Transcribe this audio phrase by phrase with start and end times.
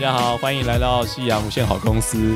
[0.00, 2.34] 大家好，欢迎来到夕阳无限好公司，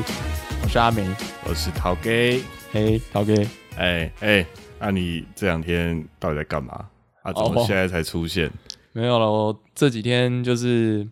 [0.61, 1.03] 我是阿梅，
[1.49, 2.39] 我是陶给。
[2.71, 3.33] 嘿，陶给，
[3.75, 4.45] 哎哎，
[4.77, 6.85] 那你这两天到底在干嘛？
[7.23, 8.51] 啊，怎么现在才出现？
[8.91, 11.07] 没有了，我这几天就是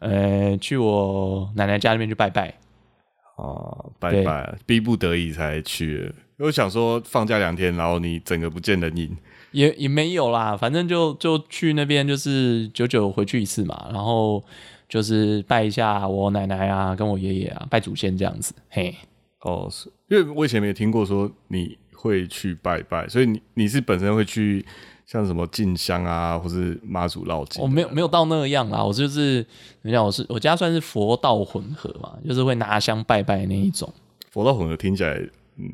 [0.00, 2.52] 呃去我奶奶家那边去拜拜。
[3.36, 6.14] 哦，拜拜，逼不得已才去。
[6.36, 9.16] 我想说放假两天，然后你整个不见人影。
[9.52, 14.44] 也也没有啦，反正就就去那边，就是久久回去一次嘛，然后
[14.88, 18.54] 就是拜一下我奶奶啊，跟我爷爷啊，拜祖先这样子。
[18.68, 18.94] 嘿，
[19.40, 24.64] 哦，是因为我以前没有听过说你会去拜拜，所以你你是本身会去
[25.06, 27.62] 像什么进香啊，或是妈祖绕境？
[27.62, 29.44] 我没有没有到那样啦，我就是
[29.82, 33.92] 你讲我是我家算是佛道混合嘛，就是会拿香拜拜那一种。
[34.30, 35.14] 佛道混合听起来，
[35.56, 35.68] 嗯。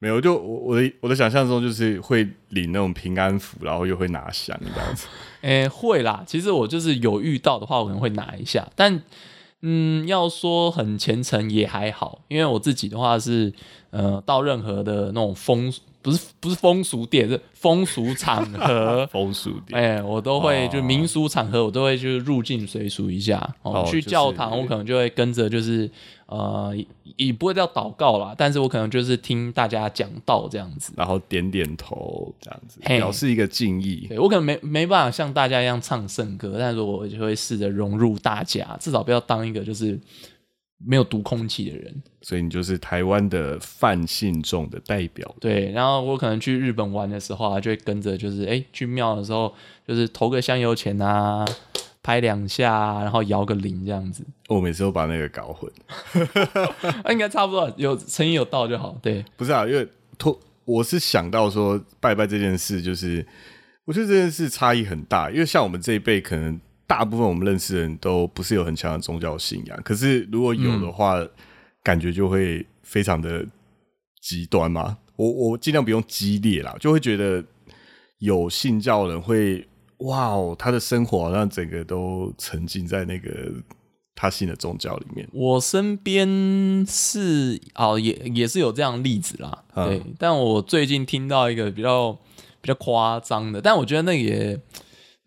[0.00, 5.08] 没有，就我我的我的想象中就是会领那种平安符，然后又会拿香这样子。
[5.42, 6.22] 诶，会啦。
[6.24, 8.64] 其实我就是有遇到的话，我可能会拿一下。
[8.76, 9.02] 但
[9.62, 13.52] 嗯，要说很虔诚也还好，因为我自己的话是
[13.90, 19.04] 呃，到任何的那种风不是不是风俗店，是风俗场合。
[19.10, 23.52] 风俗店，哎，我都会就民俗场合，我都会就是入境随俗一下。
[23.62, 25.90] 哦，去教堂，我可能就会跟着就是。
[26.28, 26.76] 呃，
[27.16, 34.06] 也不会叫祷告啦，但是我可能就是听大家讲道这样子，然后点点头这样子，表示一个敬意。
[34.08, 39.98] 对我可能没没办法像大家一样唱圣歌，但是我就会试着融入大家，至少不要当一个就是
[40.84, 42.02] 没有读空气的人。
[42.20, 45.34] 所以你就是台湾的泛信众的代表。
[45.40, 49.54] 对，然后我可能去日本玩的时候啊，就会跟着就是哎去庙的时候，
[49.86, 51.46] 就是投个香油钱啊。
[52.08, 54.24] 拍两下，然后摇个铃这样子。
[54.48, 55.70] 我每次都把那个搞混，
[57.04, 58.98] 那 应该差不多，有诚意有到就好。
[59.02, 63.22] 对，不是啊，因为托我是想到说拜拜这件事，就是
[63.84, 65.30] 我觉得这件事差异很大。
[65.30, 71.22] 因为像我们这一辈，可能大部分我们认识的人都不是有很强的宗教信仰，可是如果有的话，
[71.84, 73.44] 感觉就会非常的
[74.22, 74.96] 极端嘛。
[75.16, 77.44] 我我尽量不用激烈啦，就会觉得
[78.20, 79.68] 有信教人会。
[79.98, 83.30] 哇哦，他的生活好像整个都沉浸在那个
[84.14, 85.28] 他信的宗教里面。
[85.32, 89.64] 我身边是哦，也也是有这样例子啦。
[89.74, 92.12] 对，但我最近听到一个比较
[92.60, 94.58] 比较夸张的，但我觉得那也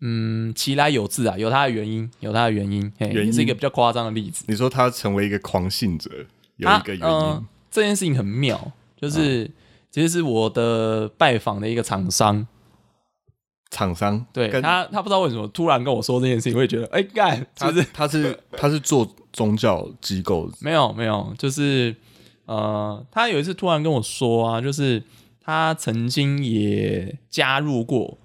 [0.00, 4.44] 嗯，其来有自啊，有他的原因，有他的原因，原因是一个比较夸张的例子。
[4.48, 6.10] 你说他成为一个狂信者，
[6.56, 9.50] 有一个原因，这件事情很妙，就是
[9.90, 12.46] 其实是我的拜访的一个厂商。
[13.72, 21.96] 厂商对他，他不知道为什么突然跟我说这件事情，我也觉得哎干，他是他是他是做宗教机构，没有没有，就是
[22.44, 25.02] 呃，他有一次突然跟我说啊，就是
[25.42, 28.18] 他曾经也加入过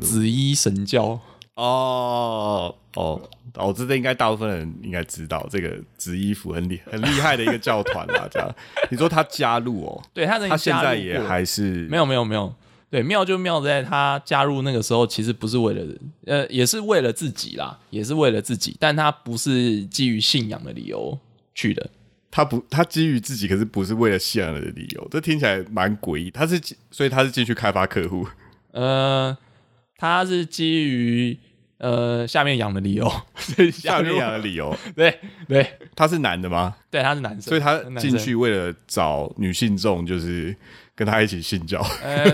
[0.00, 1.20] 紫衣神教
[1.56, 3.20] 哦哦，
[3.56, 8.50] 我知道应该大部分人应该知道这个紫衣服很厉很厉害的一个教团啊，这样
[8.90, 12.50] 你说他加入哦，对他他现在也还是没有没有没有。
[12.90, 15.94] 对，妙就妙在他加入那个时候，其实不是为了，
[16.26, 21.16] 呃，也是为了自己啦，也是为了自己，但他不是基于信仰的理由
[21.54, 21.88] 去的。
[22.32, 26.32] 他不，他基于自己，可是不是为了信仰的理由，这听起来蛮诡异。
[26.32, 28.26] 他是，所以他是进去开发客户。
[28.72, 29.38] 呃，
[29.96, 31.38] 他是基于
[31.78, 33.08] 呃下面养的理由，
[33.72, 34.76] 下面养的理由。
[34.96, 35.64] 对对，
[35.94, 36.74] 他是男的吗？
[36.90, 40.56] 对，他是男生，所以他进去为了找女性众，就是。
[41.00, 42.30] 跟他一起性交，呃，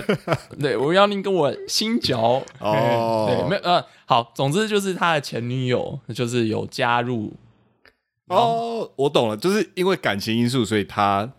[0.59, 7.33] 对，我要您跟我性交哦，对，没有，呃，好，总之就是他的前女友，就是有加入，
[8.25, 11.31] 哦，我懂了，就是因为感情因素，所以他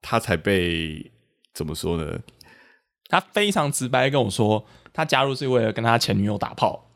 [0.00, 1.10] 他才被
[1.52, 2.20] 怎么说呢？
[3.08, 6.88] 他非常直白跟我说，他加入是为了跟他前女友打炮。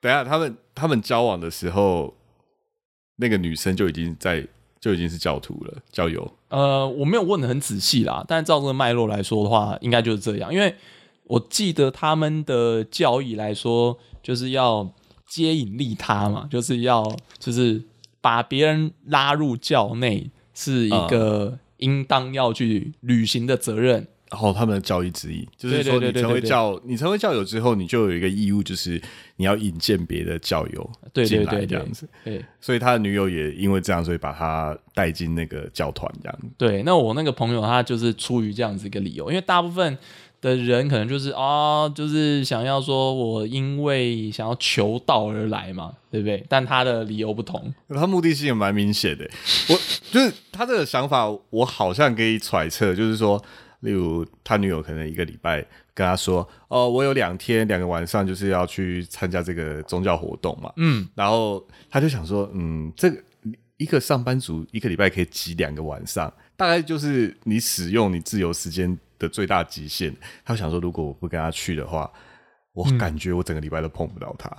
[0.00, 2.16] 等下，他们他们交往的时候，
[3.18, 4.48] 那个女生就已经在。
[4.86, 6.32] 就已经是教徒了，教友。
[6.48, 10.54] 呃，我没有问的很仔细啦，但照这个脉络来说的话，应该就是这样。
[10.54, 10.72] 因为
[11.24, 14.88] 我记得他们的教义来说，就是要
[15.26, 17.04] 接引利他嘛，就是要
[17.40, 17.82] 就是
[18.20, 23.94] 把别人拉入教内，是一个应当要去履行的责任。
[23.94, 29.00] 然后他们的教义之一，就是说你成为教，你成为教友之后，你就有一个义务，就是
[29.36, 30.90] 你要引荐别的教友
[31.24, 32.08] 进来这样子。
[32.24, 36.38] 对，所以他的女友也因为这样，所以把他带进那个教团这样。
[36.58, 39.96] 对，那我那个朋友他就是出于这样子一个理由，因为大部分
[40.40, 46.44] 的人可能就是啊，就是想要说我因为想要求道而来嘛，对不对？
[46.48, 49.24] 但他的理由不同，他目的性也蛮明显的。
[49.68, 49.78] 我
[50.10, 53.40] 就是他这个想法，我好像可以揣测，就是说。
[53.80, 55.64] 例如他女友可能一个礼拜
[55.94, 63.22] 跟他说，哦，我有两天两个晚上就是要去参加这个宗教活动嘛，嗯，然后他就想说，嗯，这个
[63.76, 70.14] 一个上班族一个礼拜可以挤两个晚上，大概就是你使用你自由时间的最大极限。
[70.44, 72.10] 他想说，如果我不跟他去的话，
[72.72, 74.50] 我感觉我整个礼拜都碰不到他。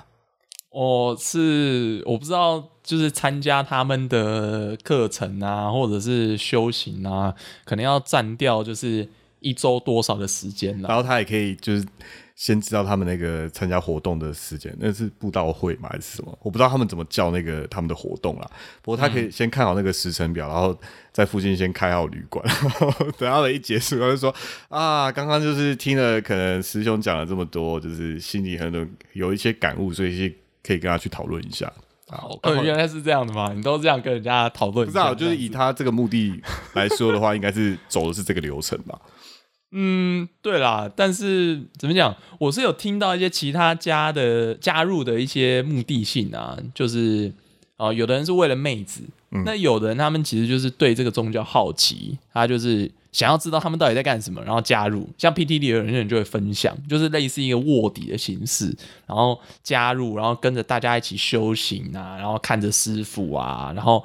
[0.78, 7.34] 我是我不知道，就是参加他们的课程啊，或者是修行啊，
[7.66, 9.10] 可能要占掉就是
[9.40, 10.88] 一周多少的时间了。
[10.88, 11.84] 然后他也可以就是
[12.36, 16.38] 先知道他们那个参加活动的时间，那是布道会嘛还是什么？
[16.44, 18.48] 我不知道他们怎么叫那个他们的活动啦。
[18.84, 20.78] 不过他可以先看好那个时程表，然后
[21.12, 24.32] 在附近先开好旅馆，然后 等到了一结束，他就说
[24.70, 30.32] 啊，刚刚就是听了可能师兄讲了这么多，就是心里很多有一些感悟，所以是
[30.68, 31.72] 可以跟他去讨论一下。
[32.10, 33.52] 哦，原来是这样的吗？
[33.54, 34.86] 你都这样跟人家讨论？
[34.86, 36.42] 不知道，就是以他这个目的
[36.74, 38.98] 来说的话，应该是走的是这个流程吧。
[39.74, 42.16] 嗯，对啦，但是怎么讲？
[42.40, 47.34] 我是有听到一些其他家的加入的一些目的性啊，就是
[47.76, 49.02] 啊，有的人是为了妹子，
[49.44, 55.10] 那有的人他们其实就是对这个宗教好奇，他就是想要知道他们到底在干什么，然后加入。
[55.18, 58.76] 像 PTD 有人就会分享，就是类似一个卧底的形式，
[59.08, 64.04] 然后加入，然后跟着大家一起修行啊，然后看着师傅啊，然后。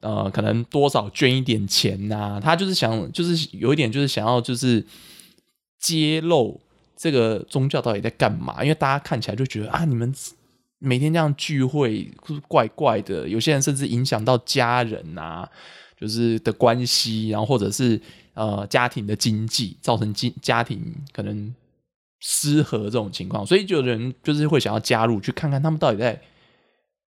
[0.00, 2.38] 呃，可能多少捐一点钱呐？
[2.38, 4.84] 他就是想，就是有一点，就是想要，就是
[5.80, 6.60] 揭露
[6.94, 8.62] 这个宗教到底在干嘛？
[8.62, 10.14] 因为大家看起来就觉得啊，你们
[10.78, 12.12] 每天这样聚会，
[12.46, 13.26] 怪怪的。
[13.26, 15.48] 有些人甚至影响到家人呐，
[16.04, 18.00] 就是的关系，然后或者是
[18.34, 21.54] 呃家庭的经济，造成经家庭可能
[22.20, 23.46] 失和这种情况。
[23.46, 26.20] 所以就，有人就是会想要加入，去看看他们到底在。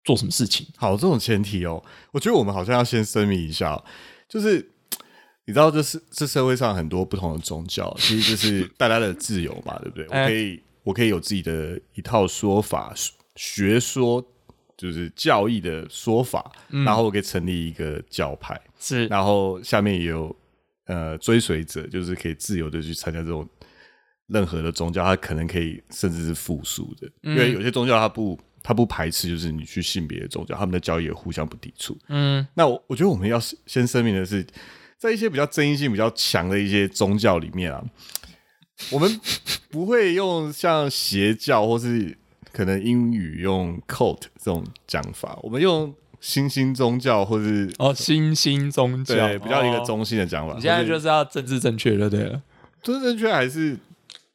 [0.02, 0.66] 做什么事情？
[0.78, 3.78] 好，这种前提哦，我觉得我们好像要先声明一下，
[4.26, 4.56] 就是
[5.44, 10.06] 你知道，这是这社会上很多不同的宗教，其实就是大家的自由嘛，对不对？
[10.06, 12.94] 我可以，我可以有自己的一套说法、
[13.36, 14.24] 学说，
[14.78, 20.34] 就是教义的说法，然后我可以成立一个教派，是，然后下面也有
[20.86, 23.48] 呃追随者，就是可以自由的去参加这种
[24.26, 28.36] 任何的宗教，他可能可以甚至是复数的，因为有些宗教他不。
[28.62, 31.96] 他不排斥，就是你去性别的宗教，他们的教义也互相不抵触。
[32.08, 34.46] 嗯，那我我觉得我们要先声明的是，
[34.98, 37.82] 在一些比较争议性比较强的一些宗教里面啊，
[38.92, 39.18] 我们
[39.70, 42.14] 不会用像邪教或是
[42.52, 50.54] 可能英语用 cult 这种讲法，我们用新兴宗教或是哦新兴宗教，对，比较一个中性的讲法。
[50.54, 52.40] 你现在就是要政治正确就对了，
[52.82, 53.76] 政治正确还是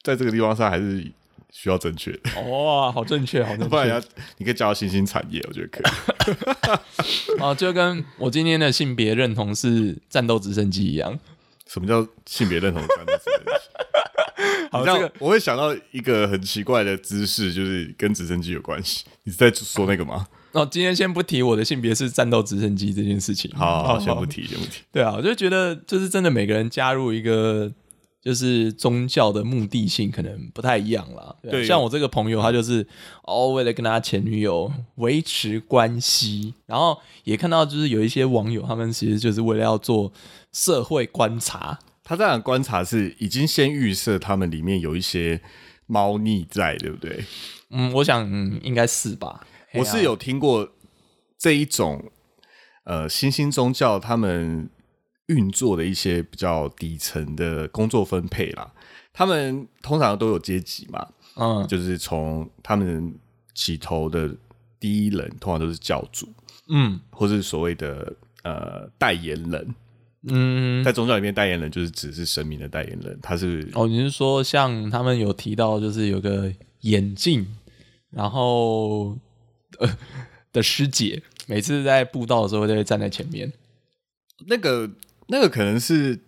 [0.02, 1.12] 在这个地方上还是。
[1.58, 2.12] 需要正确
[2.50, 3.68] 哇，好正确，好正确。
[3.70, 4.04] 不然
[4.38, 7.40] 你可以叫新兴产业，我觉得可以。
[7.40, 11.18] 哦，就跟我今天的性别认同是战斗直升机一样。
[11.66, 14.68] 什么叫性别认同战斗直升机？
[14.70, 19.06] 好，这个我会想到一个很奇怪的姿势，就是跟直升机有关系。
[19.24, 20.28] 你是在说那个吗？
[20.56, 23.52] 哦，今天先不提我的性别是战斗直升机这件事情。
[23.56, 24.82] 好，好，先不提，先不提。
[24.92, 27.72] 对啊，我就觉得，就是真的，每个人加入一个。
[28.26, 31.36] 就是宗教的目的性可能不太一样啦。
[31.44, 32.84] 对，像我这个朋友，他就是
[33.22, 40.12] 哦，为了跟他前女友维持关系，然后也看到就是有一些网友，他们其实就是为了要做
[40.52, 41.78] 社会观察。
[42.04, 45.40] 他这样观察是已经先预设他们里面有一些
[45.86, 47.24] 猫腻在，对不对？
[47.70, 48.28] 嗯，我想
[48.64, 49.46] 应该是吧。
[49.78, 50.70] 我是有听过
[51.38, 52.12] 这一种
[52.86, 54.70] 呃新兴宗教，他们。
[55.28, 58.72] 运作的一些比较底层的工作分配啦，
[59.12, 63.12] 他们通常都有阶级嘛，嗯，就是从他们
[63.56, 64.30] 起头的
[64.80, 66.28] 第一人，通常都是教主，
[66.70, 68.14] 嗯，或是所谓的
[68.44, 69.76] 呃代言人，
[70.28, 77.44] 嗯，在宗教里面，代言人就是只是神明的代言人，他是哦，你是说像他们有提到，就是有个眼镜，
[78.12, 79.18] 然后
[79.80, 79.98] 呃
[80.54, 83.52] 的师姐，每次在布道的时候都会站在前面，
[84.48, 84.90] 那个。
[85.28, 86.20] 那个可能是，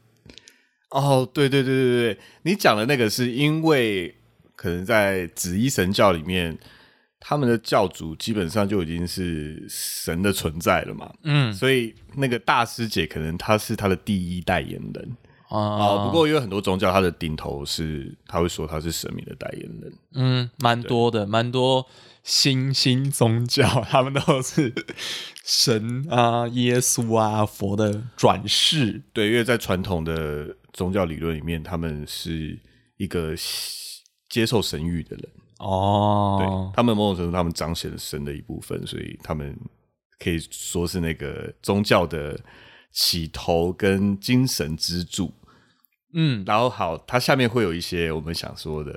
[0.90, 4.16] 哦，对对对对对，你讲的那个是因为
[4.56, 6.58] 可能在紫衣神教里面，
[7.20, 15.18] 他们的教主基本上就已经是神的存在了嘛，嗯，所以那个大师姐可能她是他的第一代言人
[15.50, 16.04] 啊。
[16.04, 21.86] 不过有很多宗教，他的顶头是他会说他是神明的代言人，嗯，蛮多的，蛮多。
[22.28, 24.74] 新兴宗教，他们都是
[25.46, 29.02] 神啊、耶稣啊、佛的转世。
[29.14, 32.60] 对，因为在传统的宗教理论里面，他们是
[32.98, 33.34] 一个
[34.28, 35.30] 接受神谕的人。
[35.60, 39.58] 哦，对，他们某种程度，他们彰显了神的一部分，所以他们
[40.20, 42.38] 可以说是那个宗教的
[42.92, 45.34] 起头跟精神支柱。
[46.14, 48.92] 嗯然后好，它下面会有一些我们想说的，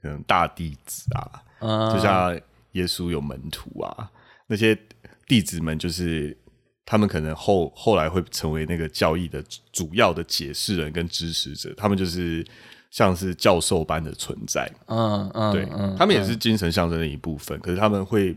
[0.00, 2.34] 可能大弟子啊，嗯，就像
[2.72, 4.10] 耶稣有门徒啊，
[4.46, 4.78] 那些
[5.26, 6.36] 弟子们就是
[6.84, 12.44] 他们可能后后来会成为那个教义的主要的解释人跟支持者，他们就是
[12.90, 18.36] 像是教授般的存在，嗯嗯对、嗯，他们也是精神象征的一部分，可是他们会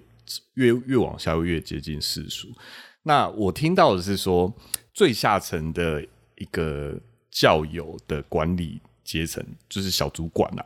[0.53, 2.47] 越越往下越接近世俗。
[3.03, 4.53] 那我听到的是说，
[4.93, 6.01] 最下层的
[6.37, 6.97] 一个
[7.29, 10.65] 教友的管理阶层就是小主管啦、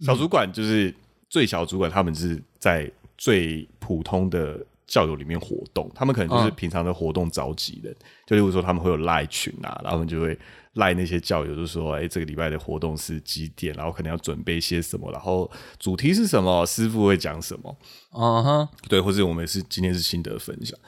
[0.00, 0.94] 小主管就是
[1.30, 7.94] 最小主管，他们是在最普通的教友里面活动，他们可能就是嗯平常的活动召集人，
[8.26, 10.38] 就例如说他们会有赖群啊，然后他们就会
[10.76, 17.76] 赖那些教友，就说，哎、这个礼拜的活动是几点，然后可能要准备些什么，然后主题是什么，师傅会讲什么，
[18.16, 20.78] 嗯哼，对，或者我们是今天是心得分享。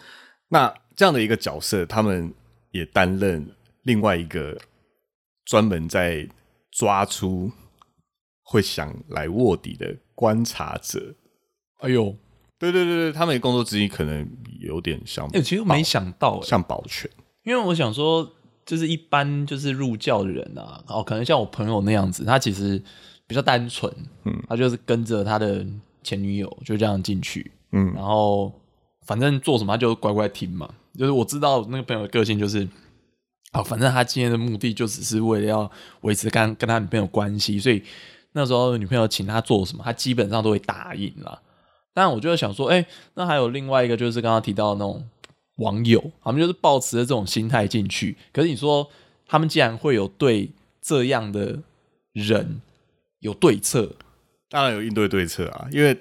[0.48, 2.32] 那这样的一个角色，他们
[2.70, 3.46] 也担任
[3.82, 4.56] 另外一个
[5.44, 6.26] 专门在
[6.70, 7.52] 抓出
[8.44, 11.14] 会想来卧底的观察者。
[11.78, 12.14] 哎呦，
[12.58, 14.28] 对对对对，他们的工作之一可能
[14.60, 17.10] 有点像哎，其实我没想到，哎像保全，
[17.44, 18.28] 因为我想说，
[18.64, 22.82] 就是一般就是入教的人啊，哦，可能像我朋友那样子，他其实
[23.26, 23.92] 比较单纯，
[24.24, 25.64] 嗯，他就是跟着他的
[26.02, 28.52] 前女友就这样进去，嗯然后
[29.06, 30.68] 反正做什么他就乖乖听嘛。
[30.98, 32.66] 就是我知道那个朋友的个性就是，
[33.52, 37.82] 啊、反正他今天的目的就只是为了要维持跟跟他女朋友关系，所以
[38.32, 41.38] 那时候女朋友请他做什么，他基本上都会答应啦。
[41.96, 42.84] 但我就会想说，哎、
[43.14, 45.02] 那还有另外一个就是刚刚提到的那种
[45.56, 48.14] 网友，他们就是抱持着这种心态进去。
[48.34, 48.86] 可是你说
[49.26, 50.50] 他们既然会有对
[50.82, 51.58] 这样的
[52.12, 52.60] 人
[53.20, 53.96] 有对策，
[54.50, 55.98] 当然有应对对策啊，因为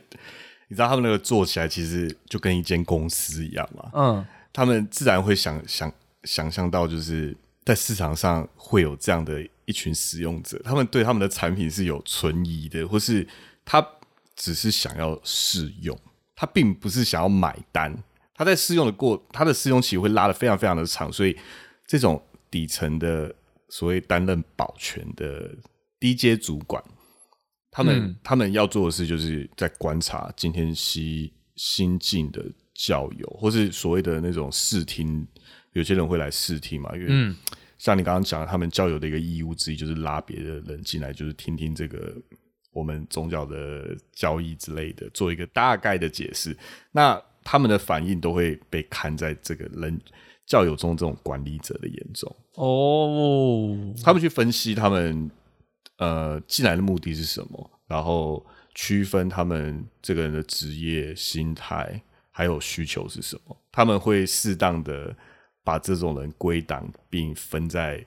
[0.67, 5.89] 你知道他们那个做起来其实就跟一间公司一样嘛，嗯他们自然会想想
[6.23, 7.33] 想象到，就是
[7.63, 13.25] 在市场上会有这样的一群使用者，他们对他们的产品是有存疑的，或是
[13.63, 13.81] 他
[14.35, 15.97] 只是想要试用，
[16.35, 17.95] 他并不是想要买单。
[18.33, 21.37] 他在试用的过，他的试用期会拉的非常非常的长，所以
[21.87, 23.33] 这种底层的
[23.69, 25.55] 所谓担任保全的
[25.99, 26.83] 低阶主管，
[27.71, 28.15] 他们、嗯。
[28.23, 35.25] 他们要做的事就是在观察今天新新进的教友，或是所谓的那种试听，
[35.71, 37.35] 有些人会来试听嘛，因为嗯。
[37.77, 42.15] 像你刚刚讲的，他们教友的一个义务之一就是拉别的人进来，就是听听这个
[42.75, 46.55] 我们宗教的交易之类的，做一个大概的解释。
[46.91, 49.97] 那他们的反应都会被看在这个人
[50.45, 55.31] 教友中这种管理者的眼中，哦，他们去分析他们
[55.97, 65.15] 呃进来的目的是什么，然后区分他们这个人的职业、心态还有需求是什么，他们会适当的
[65.63, 68.05] 把这种人归档，并分在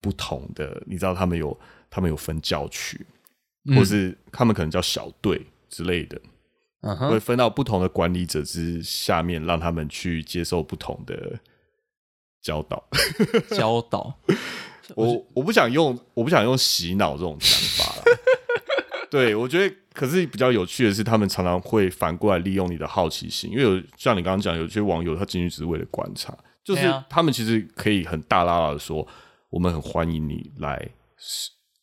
[0.00, 1.58] 不同的，你知道他们有
[1.88, 3.06] 他们有分教区，
[3.74, 6.20] 或是他们可能叫小队之类的，
[6.82, 11.38] 嗯会，分到不同的管理者之下面，让他们去接受不同的
[12.42, 12.86] 教导。
[13.56, 14.14] 教导，
[14.94, 18.04] 我我不想用我不想用洗脑这种想法了。
[19.10, 29.06] 对，我觉得，可是比较有趣的是，他们常常会反过来利用你的好奇心，因为有像你刚刚讲，有些网友他进去只是为了观察，就是他们其实可以很大拉拉的说，
[29.50, 30.90] 我们很欢迎你来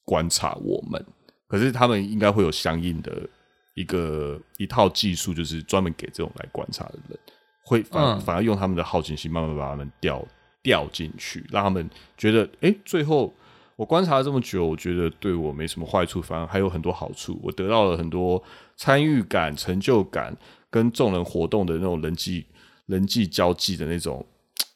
[0.04, 1.06] 观察我们，
[1.52, 3.28] 可是他们应该会有相应的
[3.74, 7.20] 一个一套技术，就是专门给这种来观察的人，
[7.66, 8.22] 会反、嗯。
[8.22, 10.26] 反而用他们的好奇心慢慢把他们调
[10.64, 13.34] 调进去，让他们觉得，哎、最后
[13.76, 18.42] 我观察了这么久，我觉得对我没什么坏处，反而还有很多好处，我得到了很多
[18.78, 20.34] 参与感、成就感，
[20.70, 22.46] 跟众人活动的那种人际
[22.86, 24.26] 人际交际的那种，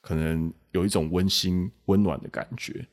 [0.01, 2.85] 可能有一种温馨温暖的感觉，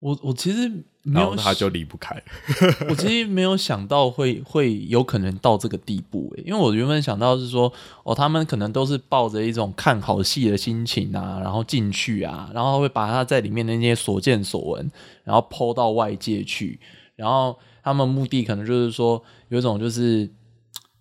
[0.00, 0.68] 我我其实
[1.04, 2.22] 然后他就离不开。
[2.88, 7.72] 我其实没有想到会会有可能到这个地步诶，因为我原本想到是说，
[8.04, 14.90] 哦，他们可能都是抱着一种看好戏的心情啊，然后进去啊，然后会把他在里面的那些所见所闻，
[15.24, 16.78] 然后抛到外界去，
[17.16, 20.30] 然后他们目的可能就是说，有一种就是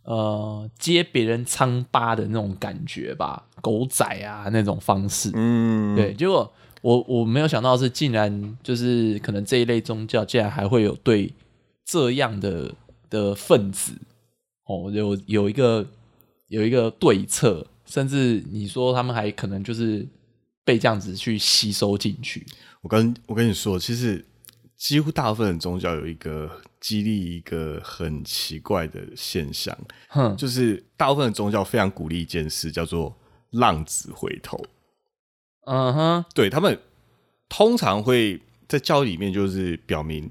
[0.03, 11.31] 呃揭别人疮疤的那种感觉吧，狗仔啊那种方式，嗯，对，结果我我没有想到是，竟然就是可能这一类宗教，竟然还会有对
[11.85, 12.73] 这样的
[13.09, 13.93] 的分子
[14.65, 15.88] 哦，有有一个
[16.47, 20.07] 有一个对策，甚至你说他们还可能就是
[20.63, 22.45] 被这样子去吸收进去。
[22.81, 24.25] 我跟我跟你说，其实
[24.75, 33.15] 几乎大部分的宗教有一个激励一个很奇怪的现象，哼，就是大部分的宗教非常鼓励一件事，叫做
[33.51, 34.59] 浪子回头。
[35.65, 36.80] 嗯哼，对他们
[37.50, 40.30] 通常会在教里面就是表明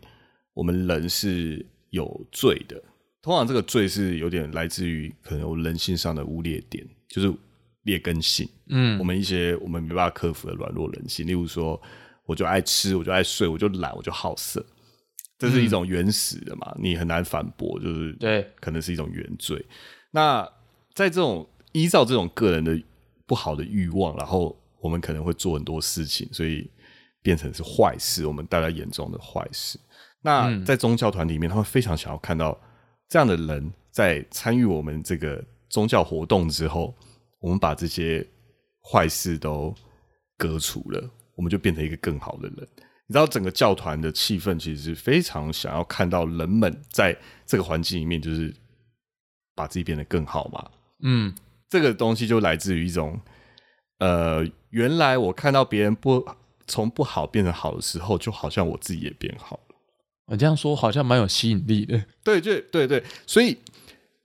[0.54, 2.82] 我们人是有罪的。
[3.22, 7.32] 通常这个罪是有点来自于可能我人性上的污劣点，就是
[7.82, 8.48] 劣根性。
[8.68, 11.80] 嗯我们一些我们没办法克服的软弱人性，例如说，
[12.24, 14.64] 我就爱吃，我就爱睡，我就懒，我就好色，
[15.38, 19.62] 这是一种原始的嘛，你很难反驳，就是对，可能是一种原罪。
[20.12, 20.42] 那
[20.94, 22.80] 在这种依照这种个人的
[23.26, 26.70] 不好的欲望，然后我们可能会做很多事情，所以
[27.22, 29.78] 变成是坏事，我们大家眼中的坏事。
[30.22, 32.58] 那在宗教团体里面，他们非常想要看到
[33.08, 36.94] 这样的人在参与我们这个宗教活动之后，
[37.40, 38.26] 我们把这些
[38.82, 39.74] 坏事都
[40.36, 42.68] 革除了，我们就变成一个更好的人。
[43.06, 48.54] 你知道，整个教团的气氛其实是非常想要看到人们在这个环境里面，就是
[49.54, 50.70] 把自己变得更好嘛。
[51.02, 51.34] 嗯
[51.68, 53.18] 这个东西就来自于一种，
[54.00, 56.26] 呃，原来我看到别人不
[56.66, 59.76] 从不好变成好的时候，就好像我自己也变好了。
[60.26, 62.02] 我这样说好像蛮有吸引力的。
[62.22, 63.56] 对，对，对，对，所以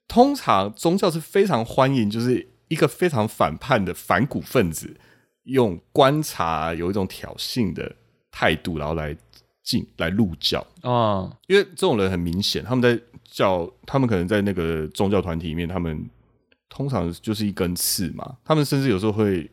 [0.07, 4.95] 通常宗教是非常欢迎，就是一个非常反叛的反骨分子，
[5.43, 7.95] 用观察有一种挑衅的
[8.31, 9.17] 态度，然后来
[9.63, 10.65] 进来入教。
[10.81, 16.07] 啊，因为这种人很明显，他们在教，他们可能在那个宗教团体里面，他们
[16.69, 18.37] 通常就是一根刺嘛。
[18.45, 19.49] 他们甚至有时候会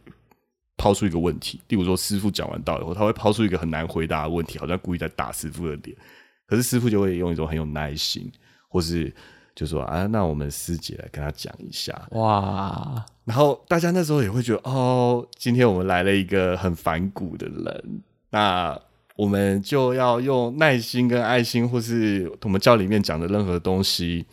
[0.82, 5.96] 抛出一个问题，例如说师傅讲完道以后，他会抛出一个很难回答的问题，好像故意在打师傅的脸。
[6.44, 8.28] 可是师傅就会用一种很有耐心，
[8.68, 9.14] 或是
[9.54, 11.96] 就说啊，那我们师姐来跟他讲一下。
[12.10, 18.76] 哇，然后大家那时候也会觉得，哦，今天我们来了一个很反骨的人，那
[19.14, 24.26] 我们就要用耐心跟爱心，或是我们教里面讲的任何东西，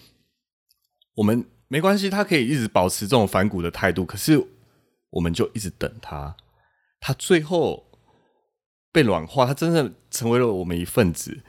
[1.14, 4.44] 我们没关系，他可以一直保持这种反骨的态度，可是
[5.12, 6.36] 我们就一直等他，
[7.00, 7.86] 他最后
[8.92, 11.42] 被软化，他真正成为了我们一份子，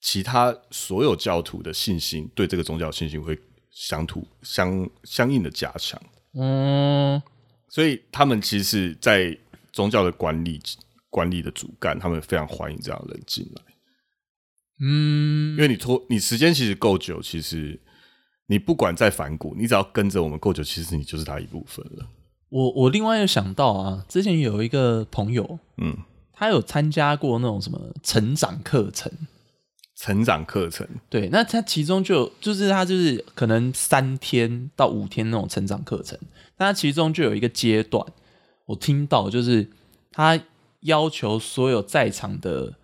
[0.00, 3.38] 其他所有教徒的信心，对这个宗教信心会
[3.70, 6.00] 相图相相应的加强。
[6.34, 7.22] 嗯，
[7.68, 9.36] 所以他们其实，在
[9.72, 10.60] 宗教的管理
[11.10, 13.62] 管理的主干，他们非常欢迎这样的人进来，
[14.80, 15.54] 嗯。
[15.54, 17.80] 因，为你拖你时间其实够久，其实
[18.46, 22.08] 你不管再反骨，你只要跟着我们够久，其实你就是他一部分了。
[22.54, 25.96] 我我另外又想到啊，之前有一个朋友，嗯，
[26.32, 29.10] 他有参加过那种什么成长课程，
[29.96, 36.16] 成长课程，对，那他其中就有就是他就是可能三天到五天那种成长课程，
[36.58, 38.06] 那他其中就有一个阶段，
[38.66, 39.68] 我听到就是
[40.12, 40.40] 他
[40.82, 42.74] 要求所有在场的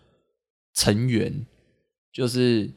[0.75, 1.47] 成员，
[2.13, 2.69] 就是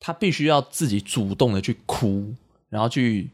[0.00, 2.34] 他必须要自己主动的去哭，
[2.70, 3.30] 然后去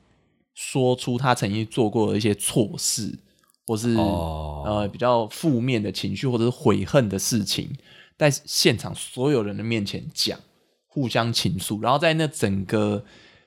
[0.63, 3.19] 说出他曾经做过的一些错事，
[3.67, 7.71] 或是、哦呃比较负面的情绪，或者是悔恨的事情，
[8.19, 10.39] 在现场所有人的面前讲，
[10.87, 13.03] 互相倾诉，然后在那整个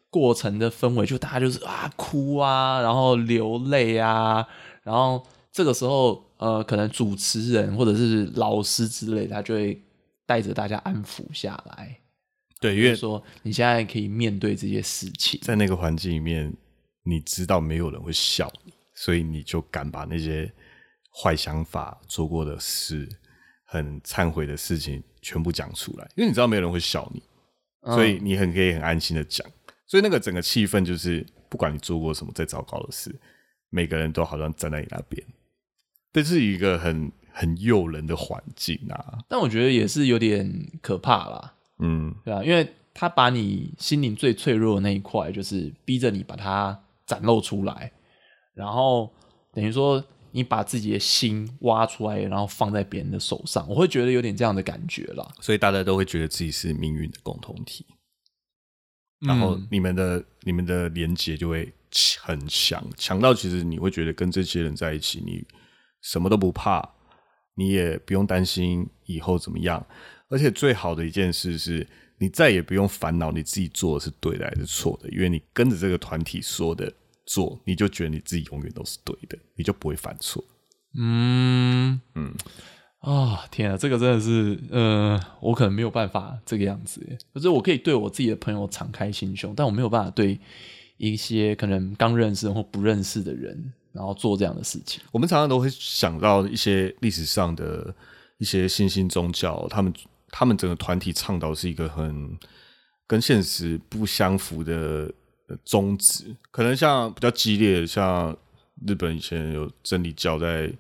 [0.10, 4.47] 过程的氛围，就大家就是啊哭啊，然后流泪啊，
[4.82, 9.80] 然后这个时候呃，可能主持人或者是老师之类，他就会
[10.26, 11.99] 带着大家安抚下来，
[12.60, 15.39] 对，因为说你现在可以面对这些事情。
[15.43, 16.52] 在那个环境里面，
[17.04, 20.52] 你知道没有人会笑你，所以你就敢把那些
[21.13, 23.08] 坏想法、做过的事、
[23.66, 27.22] 很忏悔的事情全部讲出来，因为你知道没有人会笑你，
[27.82, 29.46] 嗯所以你很可以很安心的讲。
[29.86, 33.13] 所以那个整个气氛就是，不管你做过什么再糟糕的事，
[33.70, 35.22] 每个人都好像站在你那边，
[36.13, 39.20] 这是一个很很诱人的环境啊。
[39.28, 40.50] 但我觉得也是有点
[40.82, 46.82] 可怕啦，嗯，对啊，因为他把你心灵最脆弱的那一块，就是逼着你把它
[47.13, 47.91] 展露出来，
[48.54, 49.13] 然后
[49.54, 55.32] 等于说你把自己的心挖出来，然后放在别人的手上，我会觉得有点这样的感觉啦。
[55.39, 57.86] 所以大家都会觉得自己是命运的共同体。
[59.26, 61.71] 然后嗯你们的、你们的连接就会
[62.19, 65.45] 很强，强到其实你会觉得跟这些人在一起，你
[66.02, 66.84] 什么都不怕，
[67.56, 69.86] 你也不用担心以后怎么样。
[70.30, 76.91] 而且最好的一件事是，你再也不用烦恼你自己做的是对的还是错的，因为你跟着这个团体说的
[77.25, 80.43] 做，你就觉得你自己永远都是对的，你就不会犯错。
[80.95, 82.33] 嗯嗯
[82.99, 87.17] 啊，天啊，这个真的是，呃，我可能没有办法这个样子耶。
[87.33, 90.39] 可是我可以对我自己的朋友敞开心胸，但我没有办法对
[90.97, 95.01] 一些可能刚认识或不认识的人，然后做这样的事情。
[95.12, 97.93] 我们常常都会想到一些历史上的
[98.38, 99.93] 一些新兴宗教，他们
[100.29, 102.38] 他们整个团体倡导是一个很
[103.05, 105.12] 跟现实不相符的呃
[105.63, 108.36] 宗旨，可能像比较激烈的，像
[108.86, 110.72] 日本以前有真理教在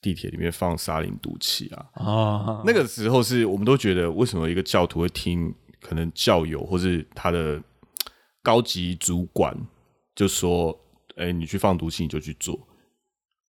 [0.00, 1.86] 地铁里面放沙林毒气啊。
[1.94, 7.62] 啊，那个时候是我们都觉得，为什么一个教徒会听可能教友或是他的
[8.42, 9.56] 高级主管
[10.14, 10.78] 就说
[11.16, 12.68] ：“哎、你去放毒气，你就去做。”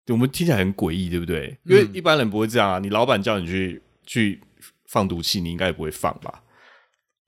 [0.09, 1.59] 我们听起来很诡异，对不对？
[1.65, 2.79] 因为一般人不会这样啊。
[2.79, 4.39] 你老板叫你去去
[4.87, 6.44] 放毒气，你应该也不会放吧？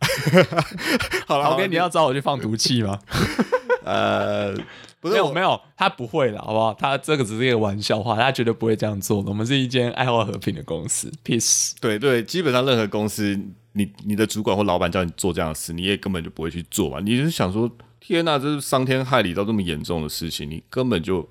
[1.26, 2.98] 好了好，OK，你要找我去放毒气吗？
[3.84, 4.52] 呃，
[5.00, 6.74] 不是我没有没有，他不会的，好不好？
[6.74, 9.28] 他这个只是一个玩笑话，他绝对不会这样做的。
[9.28, 11.72] 我们是一间爱好和平的公司，peace。
[11.80, 13.38] 对对，基本上任何公司，
[13.72, 16.98] 你你的主管或老板叫你做这样的事，你也根本就不会去做嘛。
[17.00, 21.28] 你就是想说，天呐，这是伤天害理到这么严重的事情，你根本就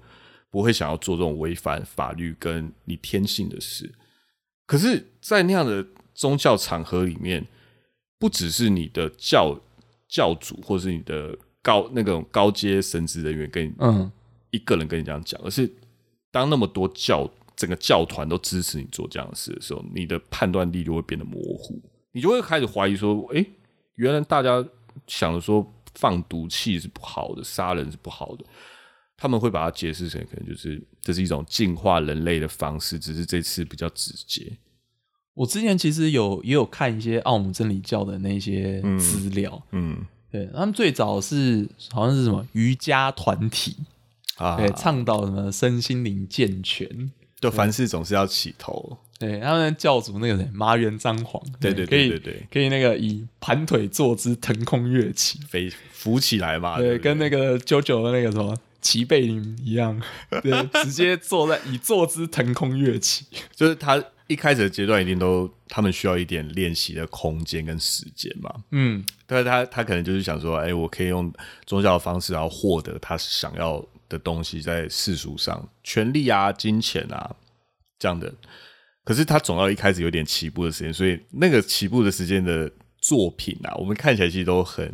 [0.49, 3.93] 不会想要做这种违反法律跟你天性的事。
[4.65, 7.45] 可是，在那样的宗教场合里面，
[8.17, 9.59] 不只是你的教
[10.07, 14.11] 教主或是你的高那种高阶神职人员跟你嗯，
[14.51, 15.69] 一个人跟你这样讲，而是
[16.31, 23.45] 当那么多教整个教团都支持你做这样的事的时候，你的判断力就会变得模糊，你就会开始怀疑说，诶，
[23.95, 24.65] 原来大家
[25.07, 28.45] 想的说放毒气是不好的，杀人是不好的，
[29.17, 34.51] 他们会把它解释成可能就是这是一种净化人类的方式，只是这次比较直接。
[35.35, 40.03] 我之前其实有也有看一些奥姆真理教的那些资料，嗯。
[40.31, 43.73] 对他们最早是好像是什么瑜伽团体，
[44.35, 59.97] 啊，对，倡导什么身心灵健全，就凡事总是要起头，对，他们教主那个谁麻原彰晃，对对对对对，可以那个以盘腿坐姿腾空跃起，飞浮起来嘛，对，跟那个九九的那个什么齐贝林一样，
[60.43, 68.53] 对，直接坐在以坐姿腾空跃起， 就是他一开始的阶段一定都他们需要一点练习的空间跟时间嘛。
[68.71, 71.31] 嗯，但是他他可能就是想说，哎、我可以用
[71.65, 77.35] 宗教的方式，然后获得他想要的东西，在世俗上，权力啊、金钱啊
[77.99, 78.33] 这样的。
[79.03, 84.91] 可是他总要一开始有点起步的时间，所以那个起步的时间的作品啊，我们看起来其实都很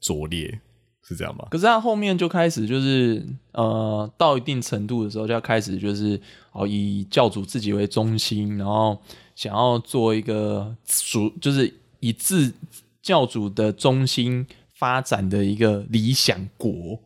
[0.00, 0.60] 拙劣，
[1.06, 1.46] 是这样吗？
[1.50, 6.18] 可是他后面就开始就是呃，到一定程度的时候，就要开始就是
[6.52, 8.96] 哦，以教主自己为中心，然后
[9.34, 12.54] 想要做一个主，就是以自
[13.02, 16.98] 教主的中心发展的一个理想国。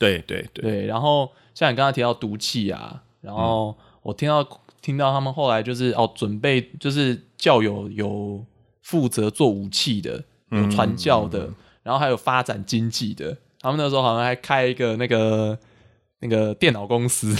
[0.00, 4.46] 对对对，对，然后像你刚刚提到毒气啊，然后我听到
[4.82, 8.44] 听到他们后来就是哦，准备就是教友有
[8.82, 11.48] 负责做武器的，有传教的，
[11.84, 13.38] 然后还有发展经济的。
[13.64, 15.58] 他们那时候好像还开一个那个
[16.18, 17.34] 那个电脑公司，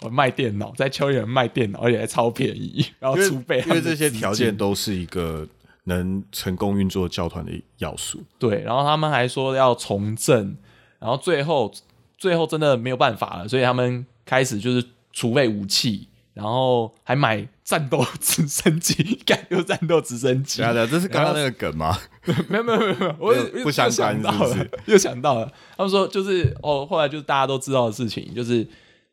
[0.00, 5.46] 我 卖电脑，在秋叶原卖电脑，而且还超便宜，然后储备他因为这些条件都是一个
[5.84, 8.20] 能成功运作教团的要素。
[8.40, 10.56] 对，然后他们还说要从政，
[10.98, 11.72] 然后最后
[12.18, 21.98] 最后真的没有办法了，所以他们开始就是储备武器，然后还买战斗直升机，干又战斗直升机对，啊，这是刚刚那个梗吗？
[22.48, 28.66] 没有没有没有没有，我又 不相想到了又想到了，他们说就是哦，后来就是大家都知道的事情，就是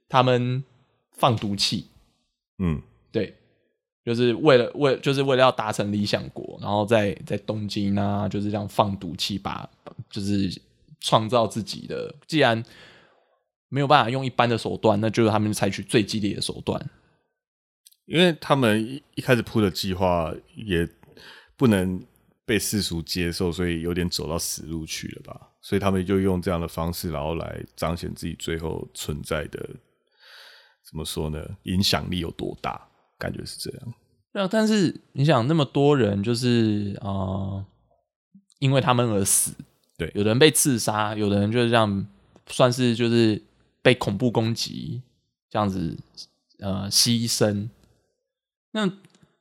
[0.08, 0.64] 他们
[1.12, 1.88] 放毒气，
[2.60, 3.36] 嗯，对，
[4.06, 9.70] 就是为了为就是为了要达成理想国，然后在在东京啊，就是这样放毒气，把
[10.10, 10.50] 就是
[11.02, 12.14] 创造自己的。
[12.28, 12.64] 既然
[13.68, 16.90] 没有办法用一般的手段，那就是他们采取最激烈的手段。
[18.10, 20.88] 因为他们一一开始铺的计划也
[21.56, 22.04] 不能
[22.44, 25.50] 被世俗接受，所以有点走到死路去了吧。
[25.62, 29.60] 所以他们就用这样的方式，然后来彰显自己最后存在的
[30.90, 31.40] 怎么说呢？
[31.64, 32.82] 影响力有多大？
[33.20, 33.94] 感觉是这样。
[34.34, 37.66] 对啊，但是你想，那么多人就是啊、呃
[38.60, 39.54] 因为他们而死，
[39.98, 42.08] 对有的人被刺杀，有的人就是这样，
[42.48, 43.42] 算是就是
[43.82, 45.02] 被恐怖攻击
[45.50, 45.98] 这样子
[46.60, 47.70] 呃牺牲。
[48.72, 48.88] 那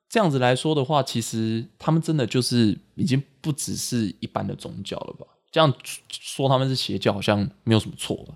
[0.08, 5.26] 这样子来说的话，其实他们真的就是已经不只是一般的宗教了吧？
[5.50, 5.74] 这样
[6.10, 8.34] 说他们是邪教，好像没有什么错吧？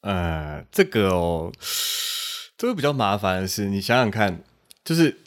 [0.00, 1.52] 呃，这个哦，
[2.56, 4.42] 这个比较麻烦的是，你想想看，
[4.84, 5.18] 就是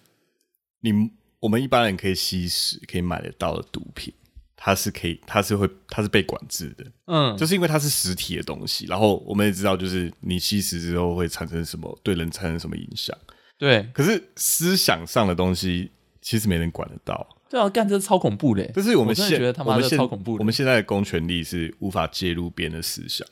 [0.82, 0.92] 你
[1.40, 4.14] 我们一般人可以吸食、可以买得到的毒品，
[4.56, 6.86] 它是可以，它是会，它是被管制的。
[7.06, 13.16] 嗯，就是因为它是实体的东西，然后我们也知道，就是你吸食之后会产生什么对人产生什么影响。
[13.58, 15.92] 对可是思想上的东西，
[16.22, 17.28] 其实没人管得到。
[17.50, 20.40] 对啊，干这超恐怖的欸，但是我们现觉得他妈的超恐怖的。
[20.40, 23.26] 我们现在的公权力是无法介入别人的思想。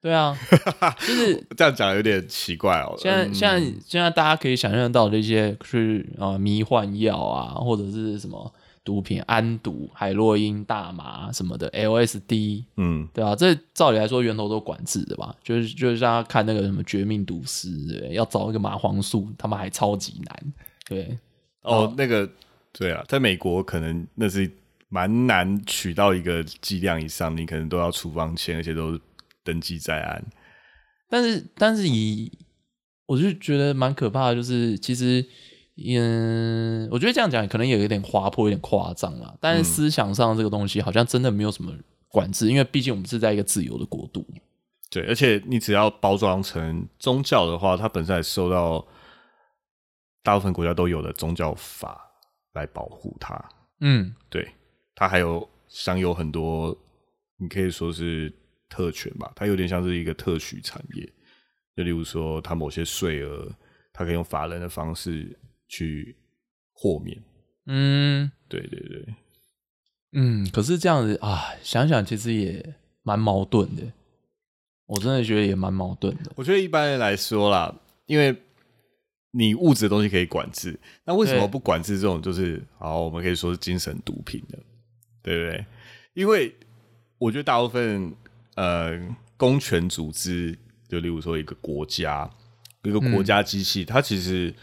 [0.00, 0.38] 对啊，
[1.00, 2.94] 就是这样讲有点奇怪哦。
[2.96, 8.54] 现在、嗯现在现在大家可以想象到的一些是呃迷幻药啊，或者是什么
[8.88, 15.36] 毒品，安毒、海洛因、大麻什么的，LSD，嗯，对啊，这照理来说源头都管制的吧？
[15.42, 17.68] 就是就是像看那个什么《绝命毒师》，
[18.00, 20.52] 对，要找一个麻黄素，他们还超级难。
[20.88, 21.18] 对，
[21.60, 22.26] 哦，那个
[22.72, 24.50] 对啊，在美国可能那是
[24.88, 28.98] 蛮难取到一个剂量以上，你可能都要处方签，而且都
[29.44, 30.24] 登记在案。
[31.10, 32.32] 但是但是以
[33.04, 35.22] 我就觉得蛮可怕的，就是其实。
[35.86, 39.36] 嗯，我觉得这样讲可能也有点滑坡，有点夸张了。
[39.40, 41.72] 但是思想上这个东西好像真的没有什么
[42.08, 44.26] 管制，因为毕竟我们是在一个自由的国度。
[44.90, 48.84] 对，而且你只要包装成宗教的话，它本身还受到
[50.24, 52.10] 大部分国家都有的宗教法
[52.54, 53.40] 来保护它。
[53.80, 54.48] 嗯，对，
[54.96, 56.76] 它还有享有很多，
[57.36, 58.32] 你可以说是
[58.68, 59.30] 特权吧。
[59.36, 61.08] 它有点像是一个特许产业，
[61.76, 63.48] 就例如说，它某些税额，
[63.92, 65.38] 它可以用法人的方式。
[65.68, 66.16] 去
[66.72, 67.22] 豁免，
[67.66, 69.14] 嗯，对对对，
[70.12, 73.82] 嗯，可是这样子啊，想想其实也蛮矛盾的，
[74.86, 76.32] 我真的觉得也蛮矛盾的。
[76.36, 78.34] 我觉得一般人来说啦，因为
[79.32, 84.58] 你物质的东西可以管制，那为什么不管制这种就是好，我们可以说是精神毒品的，
[85.22, 85.66] 对不对？
[86.14, 86.54] 因为
[87.18, 88.14] 我觉得大部分
[88.54, 88.98] 呃
[89.36, 92.28] 公权组织，就例如说一个国家，
[92.84, 94.54] 一个国家机器，它其实。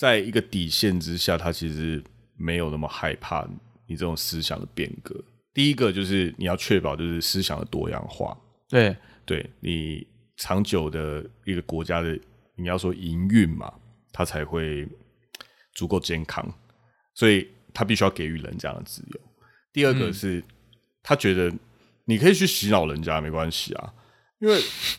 [0.00, 2.02] 在一个底线之下，他其实
[2.34, 3.46] 没有那么害怕
[3.86, 5.14] 你这种思想的变革。
[5.52, 8.34] 第一个就是你要确保就是思想的多样化，
[8.66, 10.06] 对，对你
[10.38, 12.18] 长久的一个国家的
[12.56, 13.70] 你要说营运嘛，
[14.10, 14.88] 它才会
[15.74, 16.50] 足够健康，
[17.12, 19.20] 所以他必须要给予人这样的自由。
[19.70, 20.42] 第二个是
[21.02, 21.52] 他觉得
[22.06, 23.92] 你可以去洗脑人家没关系啊，
[24.38, 24.58] 因为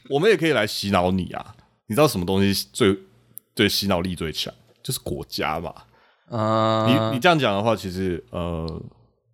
[0.09, 1.55] 我们也可以来洗脑你啊。
[1.87, 2.95] 你知道什么东西最
[3.55, 4.53] 对洗脑力最强？
[4.83, 5.73] 就是国家嘛，
[6.29, 8.83] 啊，你你这样讲的话，其实呃，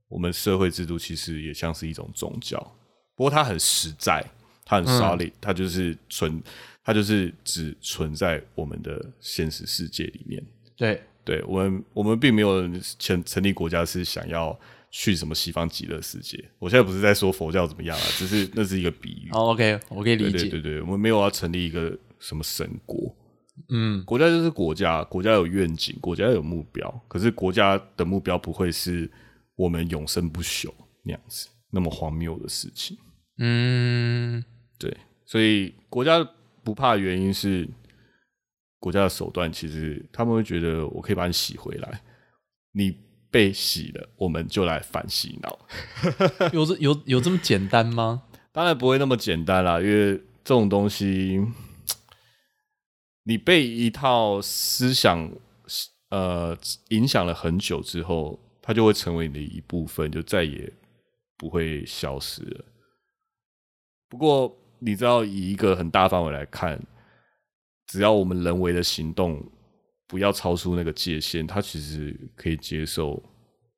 [0.09, 2.59] 我们社会制度其实也像是一种宗教，
[3.15, 4.25] 不过它很实在，
[4.65, 6.41] 它很 solid，它就是存，
[6.83, 10.45] 它就是只存在我们的现实世界里面。
[10.75, 12.67] 对，对我们我们并没有
[12.99, 14.57] 成成立国家是想要
[14.91, 16.43] 去什么西方极乐世界。
[16.59, 19.29] 我现在不是在说佛教怎么样啊，只是那是一个比喻。
[19.31, 20.37] 哦，OK，我可以理解。
[20.37, 23.13] 对对对，我们没有要成立一个什么神国。
[23.69, 26.89] 嗯，国家就是国家，国家有愿景，国家有目标。
[27.07, 29.09] 可是国家的目标不会是
[29.55, 30.71] 我们永生不朽
[31.03, 32.97] 那样子，那么荒谬的事情。
[33.39, 34.43] 嗯，
[34.77, 36.25] 对，所以国家
[36.63, 37.67] 不怕的原因是，
[38.79, 42.01] 国家的手段其实他们会觉得我可以把你洗回来，
[42.71, 42.95] 你
[43.29, 45.59] 被洗了，我们就来反洗脑。
[46.53, 48.23] 有这有有这么简单吗？
[48.53, 51.41] 当然不会那么简单啦，因为这种东西。
[53.27, 55.29] 你被一套思想
[56.11, 56.57] 呃
[56.91, 60.71] 影响了很久之后，它就会成为你的一部分，就再也
[61.37, 62.63] 不会消失了。
[64.07, 66.81] 不过，你知道，以一个很大范围来看，
[67.87, 69.43] 只要我们人为的行动
[70.07, 73.21] 不要超出那个界限，它其实可以接受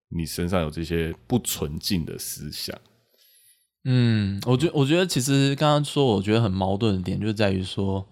[0.09, 2.79] 你身上有这些不纯净的思想。
[3.85, 8.07] 嗯，我觉我觉得其实刚刚说，我觉得很矛盾的点就在于说。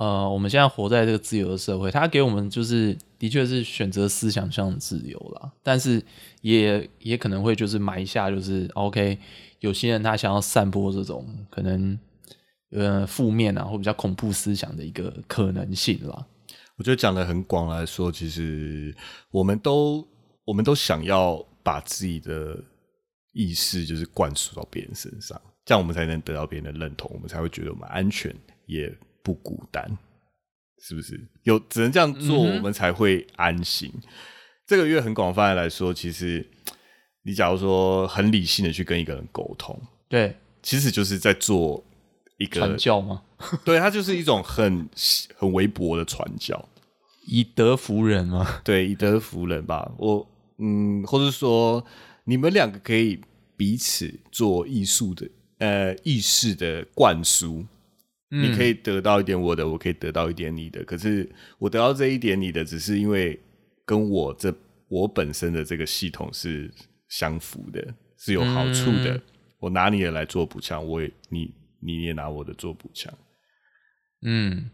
[0.00, 6.00] 呃，我们现在活在这个自由的社会，它给我们就是的确是选择思想上的自由了，但是
[6.40, 9.18] 也也可能会就是埋下就是 OK，
[9.58, 11.98] 有些人他想要散播这种可能
[12.70, 16.24] 呃负面啊或比较恐怖思想的一个可能性啦。
[16.76, 18.94] 我觉得讲的很广来说，其实
[19.32, 20.06] 我们都
[20.44, 22.56] 我们都想要把自己的
[23.32, 28.32] 意识就是灌输到别人身上，这样我们才能得到别人的认同，我们才会觉得我们安全
[28.66, 28.96] 也。
[29.28, 29.86] 不孤单，
[30.80, 31.20] 是不是？
[31.42, 33.92] 有只能这样做，我们才会安心。
[34.66, 36.48] 这个月很广泛的来说，其实
[37.24, 41.84] 你假如说很理性的去跟一个人沟通，对，其实就是在做
[42.38, 43.22] 一个传教吗？
[43.66, 44.88] 对，它就是一种很
[45.36, 46.66] 很微薄的传教，
[47.28, 48.62] 以德服人吗？
[48.64, 49.92] 对，以德服人吧。
[49.98, 51.84] 我嗯，或者说
[52.24, 53.20] 你们两个可以
[53.58, 57.66] 彼此做艺术的呃意识的灌输。
[58.30, 60.84] 你可以得到一点我的，我可以得到一点你的。
[60.84, 63.38] 可是我得到这一点你的，只是因为
[63.84, 64.54] 跟我这
[64.88, 66.70] 我本身的这个系统是
[67.08, 69.20] 相符的，是有好处的。
[69.58, 73.12] 我拿你的来做补强，我也你你也拿我的做补强。
[74.22, 74.70] 嗯。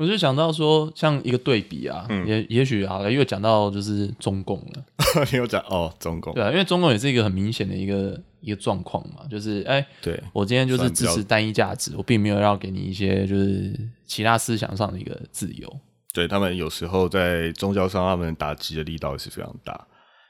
[0.00, 4.82] 我就想到说，像一个对比啊，也也许好了，又讲到就是中共了。
[5.30, 15.70] 你有讲哦，中共对啊，因为中共也是一个很明显的一个一个状况嘛，就是哎，对我今天就是支持单一价值，我并没有要给你一些就是其他思想上的一个自由。
[16.14, 19.86] 对他们有时候在宗教上，他们打击的力道也是非常大，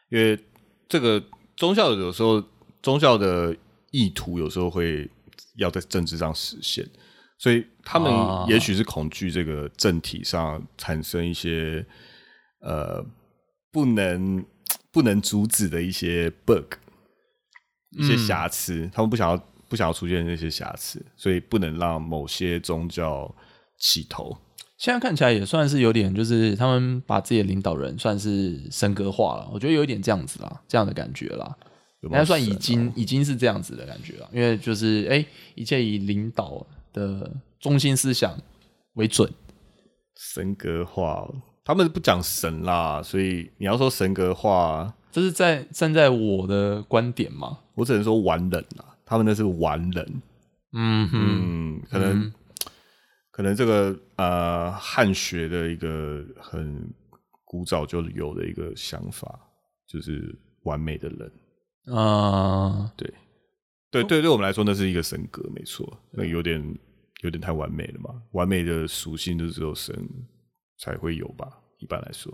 [0.08, 0.36] 因为
[0.88, 1.22] 这个
[1.56, 2.42] 宗教有时候
[2.82, 3.56] 宗教的
[3.92, 5.08] 意图有时候会
[5.58, 6.84] 要在政治上实现，
[7.40, 11.84] 所以他们啊也许是恐惧这个政体上产生一些
[12.60, 13.02] 呃
[13.72, 14.44] 不能
[14.92, 16.74] 不能阻止的一些 bug，
[17.98, 23.34] 一些瑕疵，他们不想要不想要出现那些瑕疵，所以不能让某些宗教
[23.78, 24.36] 起头。
[24.76, 31.56] 现在看起来也算是有点，就是他们把自己的领导人算是神格化了，我觉得有一点这样子啦，这样的感觉啦。
[32.02, 35.24] 应该算已经已经是这样子的感觉了，因为就是哎、
[35.54, 38.36] 一切以领导的中心思想
[38.94, 39.32] 为准。
[40.16, 41.26] 神格化，
[41.64, 47.58] 他们不讲神啦，所以你要说神格化，这是在站在我的观点嘛？
[47.74, 50.22] 我只能说完人啦，他们那是完人。
[50.72, 52.32] 嗯哼，嗯，可能、
[53.30, 56.92] 可能这个呃汉学的一个很
[57.44, 59.40] 古早就有的一个想法，
[59.88, 61.32] 就是完美的人。
[61.86, 63.12] 呃，对
[63.90, 66.78] 对，对对我们来说那是一个神格，没错，那有点
[67.22, 68.22] 有点太完美了嘛。
[68.32, 69.94] 完美的属性就只有神
[70.78, 71.46] 才会有吧，
[71.78, 72.32] 一般来说。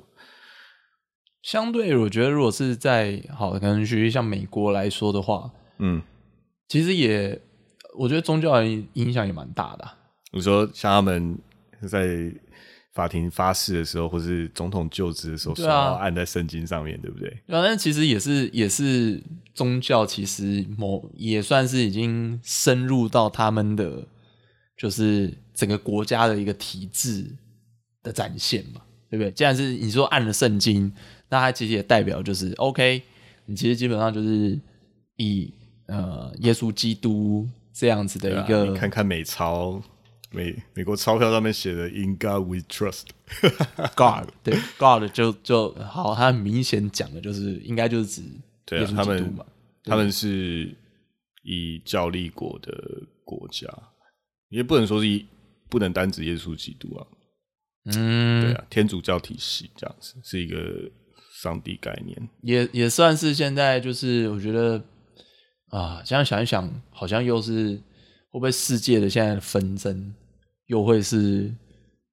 [1.43, 6.03] 相对我觉得如果是在好，可能举例像美国来说的话，嗯，
[6.69, 7.41] 其实也
[7.97, 9.97] 我觉得宗教的影响也蛮大的啊、
[10.33, 11.39] 你说像他们
[11.89, 12.31] 在
[12.97, 17.31] 法庭发誓的时候，或是总统就职的时候，手对啊要按在圣经上面，对不对？
[17.47, 19.23] 反正其实也是也是
[19.55, 24.03] 宗教，其实某也算是已经深入到他们的
[24.79, 27.27] 就是整个国家的一个体制
[28.03, 28.81] 的展现嘛，
[29.11, 29.31] 对不对？
[29.33, 30.91] 既然是你说按了圣经，
[31.29, 33.03] 那它其实也代表就是 OK，
[33.45, 34.59] 你其实基本上就是
[35.17, 35.53] 以
[35.87, 39.83] 呃耶稣基督这样子的对啊一个、你看看美钞，
[40.31, 48.23] 美美国钞票上面写的 “In God We Trust”，God，对 God 就就好，他很明显讲的就是应该就是指
[48.65, 49.47] 对啊耶稣基他们督嘛。
[49.85, 50.77] 他们是
[51.45, 52.73] 以教立国的
[53.25, 53.69] 国家，
[54.49, 55.25] 也不能说是以
[55.71, 57.07] 不能单指耶稣基督啊，
[57.85, 60.91] 嗯，对啊，天主教体系这样子是一个
[61.41, 62.29] 上帝概念。
[62.43, 64.83] 也也算是现在就是我觉得
[65.69, 67.81] 啊，这样想一想，好像又是
[68.37, 70.13] 会不会世界的现在的纷争，
[70.67, 71.51] 又会是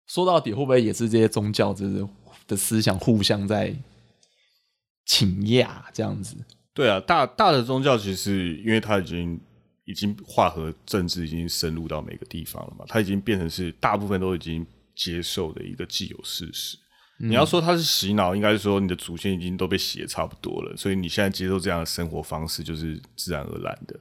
[0.07, 2.07] 说到底会不会也是这些宗教就是
[2.47, 3.75] 的思想互相在
[5.05, 6.37] 请压这样子？
[6.73, 9.37] 对啊，大大的宗教其实因为它已经
[9.83, 16.77] 已经化合政治已经深入到每个地方了嘛，它已经变成是大部分都已经接受的一个既有事实。
[17.19, 23.99] 你要说它是洗脑，应该是说你的祖先已经都被洗的差不多了，所以你现在接受这样的生活方式就是自然而然的，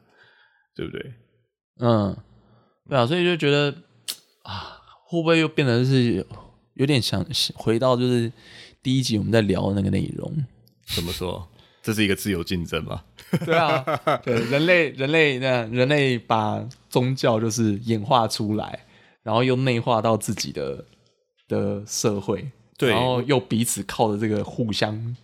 [0.77, 1.13] 对不对？
[1.79, 2.17] 嗯，
[2.89, 3.75] 对啊，所以就觉得
[4.43, 6.25] 啊，会不会又变得是
[6.75, 8.33] 有点想回到就是
[8.83, 10.33] 第一集我们在聊的那个内容？
[10.87, 11.49] 怎么说？
[11.83, 13.03] 这是一个自由竞争嘛？
[13.45, 13.83] 对啊，
[14.23, 18.87] 对人类人类那人类把宗教就是演化出来，
[19.23, 20.85] 然后又内化到自己的
[21.49, 25.17] 的社会，对然后又彼此靠着这个互相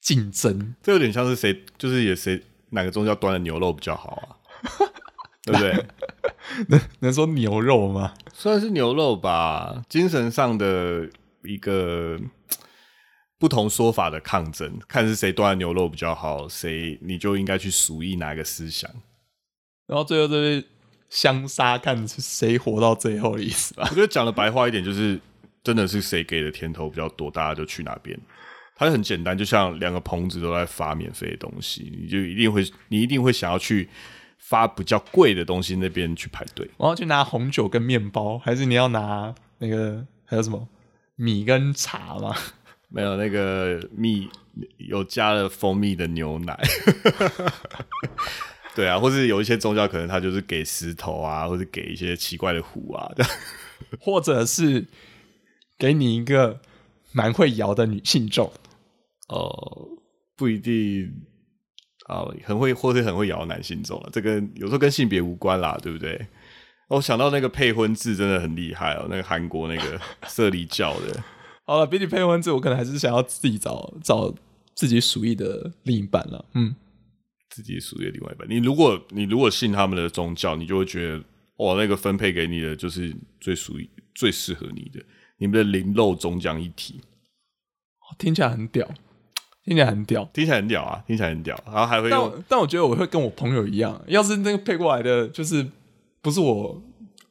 [0.00, 0.74] 竞争。
[0.82, 4.36] 这有点像是谁，就是也谁哪个宗教端的牛肉比较好啊？
[5.44, 5.86] 对不对？
[6.68, 8.14] 能能说牛肉吗？
[8.32, 11.08] 算是牛肉吧，精神上的
[11.42, 12.18] 一个
[13.38, 18.90] 不同说法的抗争，看是谁端的牛肉比较好，谁你就应该去属意哪个思想。
[19.86, 20.64] 然后最后就是
[21.08, 23.86] 相杀，看是谁活到最后的意思吧。
[23.90, 25.18] 我觉得讲的白话一点，就是
[25.64, 28.18] 真的是谁给的甜头比较多，大家就去哪边。
[28.76, 33.88] 它很简单，就像两个棚子都在发免费的东西，你就一定会，你一定会想要去
[34.40, 36.68] 发比较贵的东西那边去排队。
[36.76, 40.68] 我要去拿红酒跟面包，还是你要拿那个还有什么
[41.14, 42.34] 米跟茶吗？
[42.92, 44.28] 没有那个蜜
[44.78, 46.58] 有加了蜂蜜的牛奶，
[48.74, 53.08] 对啊，或是有一些宗教可能他就是给石头啊，或者给一些奇怪的壶啊，
[54.00, 54.84] 或者是
[55.78, 56.60] 给你一个
[57.12, 58.52] 蛮会摇的女性咒？
[59.28, 59.86] 哦，
[60.34, 61.14] 不一定
[62.10, 66.26] 啊，很会或是很会摇男性种了，这跟有时候跟性别无关啦，对不对？
[66.88, 71.22] 我想到那个配婚制真的很厉害哦，那个韩国那个 社里教的，
[71.64, 74.34] 好了，比起配婚制，我可能还是想要自己找找
[74.74, 76.44] 自己属意的另一半了。
[76.54, 76.74] 嗯，
[77.48, 78.48] 自己属意的另外一半。
[78.50, 81.22] 你如果你如果信他们的宗教，你就会觉得
[81.58, 85.00] 哇，那个分配给你的就是最属于最适合你的，
[85.38, 87.00] 你们的灵肉终将一体，
[88.18, 88.88] 听起来很屌，
[89.64, 90.28] 听起来很屌。
[90.32, 91.58] 听起来很屌啊，听起来很屌。
[91.66, 95.66] 然后还会用但我但我觉得我会跟我朋友一样，要是那个配过来的，就是
[96.22, 96.82] 不是我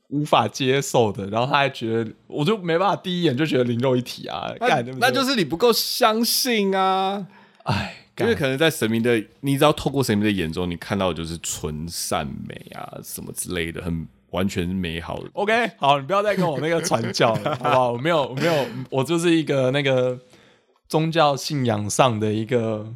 [0.09, 4.51] 无法接受的，然后他还觉得，我就没办法第一眼就觉得灵肉一体啊，
[4.97, 7.27] 那就是你不够相信啊。
[7.63, 15.29] 哎，因为可能在神明的，你只要透过神明的眼中，你看到的就是纯善美啊，什么之类的，很完全美好的。
[15.33, 17.91] OK，好，你不要再跟我那个传教了，好不好？
[17.91, 20.17] 我没有，我没有，我就是一个那个
[20.89, 22.93] 宗教信仰上的一个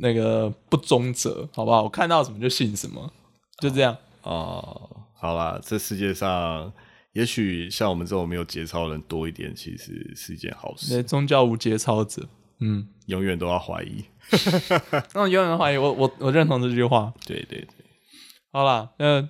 [0.00, 1.84] 那个不忠者，好不好？
[1.84, 3.12] 我看到什么就信什么，
[3.62, 3.96] 就这样。
[4.22, 6.72] 哦，好啦，这世界上
[7.12, 11.02] 也许像我们这种没有节操的人多一点，其实是一件好那事。
[11.04, 12.28] 宗教无节操者，
[12.58, 14.04] 嗯，永远都要怀疑。
[15.14, 17.14] 那我永远怀疑我，我我认同这句话。
[17.24, 17.86] 对对对，
[18.50, 19.22] 好啦，那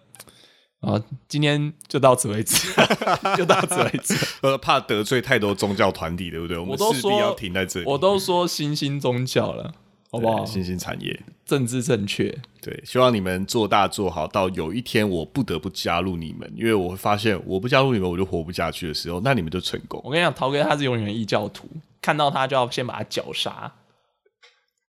[0.80, 2.68] 啊，今天就到此为止，
[3.36, 4.14] 就到此为止。
[4.42, 6.58] 呃，怕得罪太多宗教团体，对不对？
[6.58, 7.86] 我都说势必要停在这里。
[7.86, 9.74] 我都说新兴宗教了，
[10.10, 10.44] 好不好？
[10.44, 20.00] 新兴产业，政治正确，对，希望你们做大做好，到有一天我不得不加入你们，因为我会发现我不加入你们我就活不下去的时候，那你们就成功。
[20.04, 21.68] 我跟你讲，陶哥他是永远异教徒，
[22.02, 23.72] 看到他就要先把他绞杀。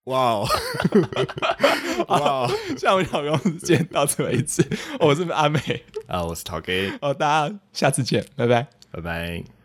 [0.06, 0.48] 哇哦，
[2.08, 2.50] 哇哦！
[2.78, 4.64] 下午小公时间到此为止，
[5.00, 5.58] 我是阿美，
[6.06, 8.66] 啊，我是陶 K，哦，大家下次见，拜拜。
[8.92, 9.55] 拜拜。